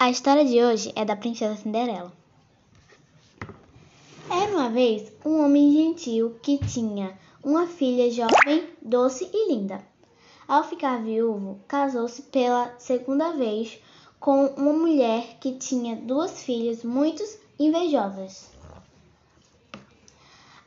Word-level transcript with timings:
A 0.00 0.10
história 0.10 0.44
de 0.44 0.62
hoje 0.62 0.92
é 0.94 1.04
da 1.04 1.16
Princesa 1.16 1.56
Cinderela. 1.56 2.12
Era 4.30 4.52
uma 4.52 4.70
vez 4.70 5.12
um 5.24 5.44
homem 5.44 5.72
gentil 5.72 6.38
que 6.40 6.56
tinha 6.56 7.18
uma 7.42 7.66
filha 7.66 8.08
jovem, 8.08 8.68
doce 8.80 9.28
e 9.34 9.52
linda. 9.52 9.84
Ao 10.46 10.62
ficar 10.62 11.02
viúvo, 11.02 11.58
casou-se 11.66 12.22
pela 12.22 12.72
segunda 12.78 13.32
vez 13.32 13.80
com 14.20 14.46
uma 14.46 14.72
mulher 14.72 15.36
que 15.40 15.56
tinha 15.56 15.96
duas 15.96 16.44
filhas 16.44 16.84
muito 16.84 17.24
invejosas. 17.58 18.52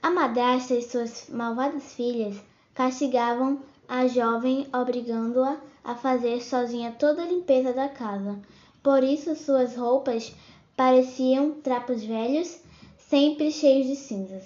A 0.03 0.11
madrasta 0.11 0.75
e 0.75 0.81
suas 0.81 1.29
malvadas 1.29 1.93
filhas 1.93 2.35
castigavam 2.73 3.61
a 3.87 4.07
jovem, 4.07 4.67
obrigando-a 4.73 5.55
a 5.85 5.95
fazer 5.95 6.43
sozinha 6.43 6.91
toda 6.91 7.23
a 7.23 7.27
limpeza 7.27 7.71
da 7.71 7.87
casa 7.87 8.37
por 8.83 9.03
isso 9.03 9.35
suas 9.35 9.75
roupas 9.75 10.33
pareciam 10.75 11.51
trapos 11.61 12.03
velhos, 12.03 12.57
sempre 12.97 13.51
cheios 13.51 13.87
de 13.87 13.95
cinzas. 13.95 14.43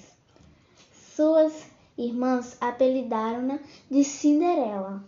Suas 1.15 1.65
irmãs 1.97 2.57
apelidaram-na 2.59 3.59
de 3.89 4.03
Cinderela. 4.03 5.03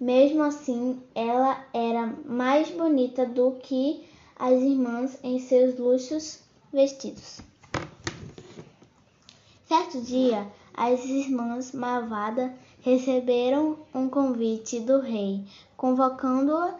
Mesmo 0.00 0.42
assim, 0.42 1.00
ela 1.14 1.64
era 1.72 2.06
mais 2.24 2.70
bonita 2.70 3.26
do 3.26 3.52
que 3.62 4.04
as 4.36 4.60
irmãs 4.60 5.18
em 5.22 5.38
seus 5.38 5.78
luxos 5.78 6.40
vestidos. 6.72 7.40
Certo 9.66 10.00
dia, 10.00 10.46
as 10.74 11.04
irmãs 11.04 11.72
malvadas 11.72 12.50
receberam 12.82 13.78
um 13.94 14.08
convite 14.08 14.80
do 14.80 15.00
rei, 15.00 15.44
convocando-a 15.76 16.74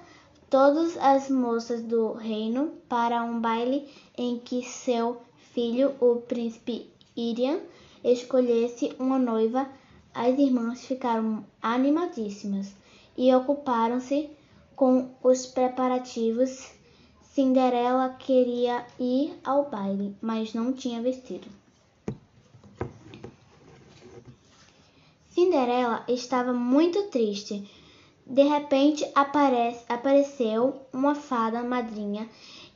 todas 0.53 0.99
as 0.99 1.31
moças 1.31 1.83
do 1.83 2.13
reino 2.13 2.75
para 2.87 3.25
um 3.25 3.41
baile 3.41 3.89
em 4.19 4.39
que 4.39 4.63
seu 4.63 5.23
filho, 5.55 5.95
o 5.99 6.17
príncipe 6.17 6.91
Irian, 7.17 7.59
escolhesse 8.05 8.95
uma 8.99 9.19
noiva. 9.19 9.67
As 10.13 10.39
irmãs 10.39 10.85
ficaram 10.85 11.43
animadíssimas 11.63 12.71
e 13.17 13.35
ocuparam-se 13.35 14.29
com 14.77 15.09
os 15.23 15.47
preparativos. 15.47 16.71
Cinderela 17.23 18.11
queria 18.19 18.85
ir 19.01 19.33
ao 19.43 19.71
baile, 19.71 20.15
mas 20.21 20.53
não 20.53 20.75
tinha 20.75 21.01
vestido. 21.01 21.49
Cinderela 25.31 26.05
estava 26.07 26.53
muito 26.53 27.05
triste 27.05 27.67
de 28.27 28.43
repente 28.43 29.09
aparece, 29.15 29.85
apareceu 29.89 30.81
uma 30.93 31.15
fada 31.15 31.63
madrinha 31.63 32.29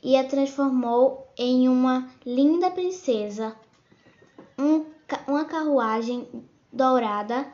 e 0.03 0.17
a 0.17 0.25
transformou 0.25 1.27
em 1.37 1.69
uma 1.69 2.09
linda 2.25 2.71
princesa. 2.71 3.57
Um, 4.59 4.85
uma 5.27 5.45
carruagem 5.45 6.27
dourada 6.73 7.47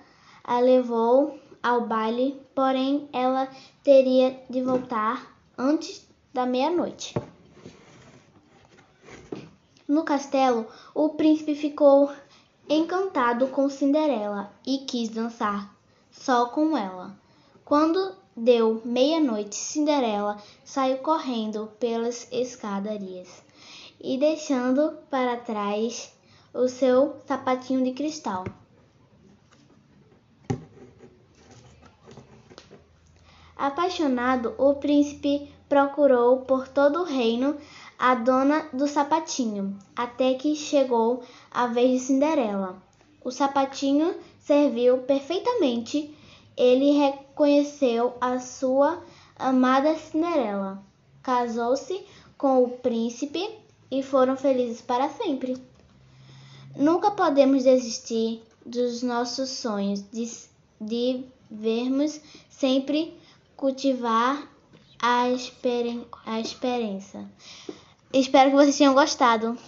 a 0.42 0.58
levou 0.58 1.38
ao 1.62 1.82
baile, 1.82 2.40
porém 2.54 3.08
ela 3.12 3.48
teria 3.84 4.42
de 4.50 4.62
voltar 4.62 5.36
antes 5.56 6.06
da 6.32 6.44
meia-noite. 6.44 7.14
No 9.86 10.04
castelo, 10.04 10.66
o 10.94 11.10
príncipe 11.10 11.54
ficou 11.54 12.10
encantado 12.68 13.48
com 13.48 13.68
Cinderela 13.68 14.50
e 14.66 14.78
quis 14.78 15.10
dançar 15.10 15.74
só 16.10 16.46
com 16.46 16.76
ela. 16.76 17.21
Quando 17.72 18.14
deu 18.36 18.82
meia-noite, 18.84 19.56
Cinderela 19.56 20.36
saiu 20.62 20.98
correndo 20.98 21.70
pelas 21.80 22.30
escadarias 22.30 23.42
e 23.98 24.18
deixando 24.18 24.98
para 25.08 25.38
trás 25.38 26.12
o 26.52 26.68
seu 26.68 27.16
sapatinho 27.26 27.82
de 27.82 27.92
cristal. 27.92 28.44
Apaixonado, 33.56 34.54
o 34.58 34.74
príncipe 34.74 35.50
procurou 35.66 36.40
por 36.40 36.68
todo 36.68 37.00
o 37.00 37.04
reino 37.04 37.56
a 37.98 38.14
dona 38.14 38.68
do 38.70 38.86
sapatinho, 38.86 39.78
até 39.96 40.34
que 40.34 40.54
chegou 40.54 41.22
a 41.50 41.66
vez 41.68 41.92
de 41.92 41.98
Cinderela. 42.00 42.76
O 43.24 43.30
sapatinho 43.30 44.14
serviu 44.40 44.98
perfeitamente 44.98 46.14
ele 46.56 46.92
reconheceu 46.92 48.14
a 48.20 48.38
sua 48.38 49.02
amada 49.36 49.94
Cinderela, 49.96 50.82
casou-se 51.22 52.04
com 52.36 52.62
o 52.62 52.70
príncipe 52.70 53.48
e 53.90 54.02
foram 54.02 54.36
felizes 54.36 54.80
para 54.80 55.08
sempre. 55.08 55.56
Nunca 56.76 57.10
podemos 57.10 57.64
desistir 57.64 58.42
dos 58.64 59.02
nossos 59.02 59.50
sonhos, 59.50 60.02
de, 60.10 60.30
de 60.80 61.24
vermos 61.50 62.20
sempre 62.48 63.16
cultivar 63.56 64.48
a, 65.00 65.28
experen 65.30 66.06
a 66.24 66.40
esperança. 66.40 67.28
Espero 68.12 68.50
que 68.50 68.56
vocês 68.56 68.78
tenham 68.78 68.94
gostado. 68.94 69.58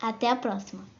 Até 0.00 0.28
a 0.28 0.36
próxima. 0.36 0.93